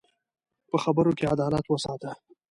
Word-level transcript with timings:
په 0.69 0.77
خبرو 0.83 1.11
کې 1.17 1.29
عدالت 1.35 1.65
وساته 1.67 2.09